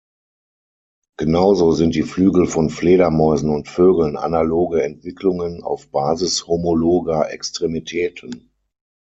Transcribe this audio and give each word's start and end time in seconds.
Genauso 1.17 1.73
sind 1.73 1.93
die 1.93 2.01
Flügel 2.01 2.47
von 2.47 2.71
Fledermäusen 2.71 3.51
und 3.51 3.67
Vögeln 3.67 4.17
analoge 4.17 4.81
Entwicklungen 4.81 5.61
auf 5.61 5.91
Basis 5.91 6.47
homologer 6.47 7.29
Extremitäten. 7.31 8.49